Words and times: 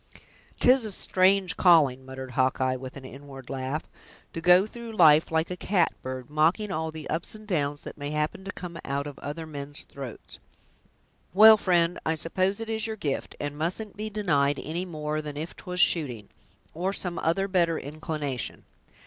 "'Tis 0.59 0.83
a 0.83 0.91
strange 0.91 1.55
calling!" 1.57 2.03
muttered 2.03 2.31
Hawkeye, 2.31 2.75
with 2.75 2.97
an 2.97 3.05
inward 3.05 3.51
laugh, 3.51 3.83
"to 4.33 4.41
go 4.41 4.65
through 4.65 4.93
life, 4.93 5.31
like 5.31 5.51
a 5.51 5.55
catbird, 5.55 6.27
mocking 6.27 6.71
all 6.71 6.89
the 6.89 7.07
ups 7.07 7.35
and 7.35 7.45
downs 7.47 7.83
that 7.83 7.99
may 7.99 8.09
happen 8.09 8.43
to 8.43 8.51
come 8.51 8.79
out 8.83 9.05
of 9.05 9.19
other 9.19 9.45
men's 9.45 9.81
throats. 9.81 10.39
Well, 11.35 11.55
friend, 11.55 11.99
I 12.03 12.15
suppose 12.15 12.59
it 12.59 12.67
is 12.67 12.87
your 12.87 12.95
gift, 12.95 13.35
and 13.39 13.55
mustn't 13.55 13.95
be 13.95 14.09
denied 14.09 14.59
any 14.63 14.85
more 14.85 15.21
than 15.21 15.37
if 15.37 15.55
'twas 15.55 15.79
shooting, 15.79 16.29
or 16.73 16.93
some 16.93 17.19
other 17.19 17.47
better 17.47 17.77
inclination. 17.77 18.63